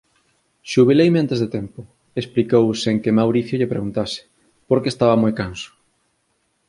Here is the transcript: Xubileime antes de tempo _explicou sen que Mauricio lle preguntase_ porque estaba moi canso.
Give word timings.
Xubileime 0.71 1.17
antes 1.23 1.37
de 1.43 1.47
tempo 1.57 1.79
_explicou 2.21 2.65
sen 2.83 2.95
que 3.03 3.15
Mauricio 3.17 3.59
lle 3.59 3.71
preguntase_ 3.73 4.17
porque 4.69 4.91
estaba 4.93 5.21
moi 5.23 5.33
canso. 5.41 5.69